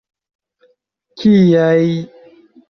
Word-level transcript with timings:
Kiaj! 1.19 1.85